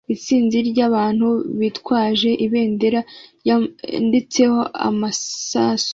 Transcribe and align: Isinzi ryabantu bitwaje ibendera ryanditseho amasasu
Isinzi 0.13 0.57
ryabantu 0.69 1.27
bitwaje 1.59 2.29
ibendera 2.45 3.01
ryanditseho 3.41 4.59
amasasu 4.89 5.89